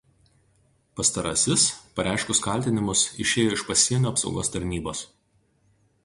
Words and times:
Pastarasis 0.99 1.65
pareiškus 1.99 2.41
kaltinimus 2.45 3.03
išėjo 3.25 3.51
iš 3.57 3.65
Pasienio 3.67 4.13
apsaugos 4.15 4.49
tarnybos. 4.55 5.03